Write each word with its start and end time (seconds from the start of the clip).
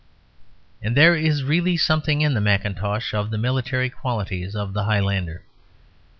And 0.81 0.97
there 0.97 1.15
is 1.15 1.43
really 1.43 1.77
something 1.77 2.21
in 2.21 2.33
the 2.33 2.41
mackintosh 2.41 3.13
of 3.13 3.29
the 3.29 3.37
military 3.37 3.91
qualities 3.91 4.55
of 4.55 4.73
the 4.73 4.85
Highlander. 4.85 5.43